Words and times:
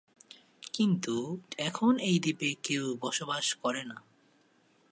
কিন্তু 0.73 1.15
এখন 1.59 1.93
এই 1.99 2.17
দ্বীপে 2.19 2.49
কেউ 2.63 2.85
বসবাস 3.01 3.45
করে 3.53 3.83
না। 3.83 3.97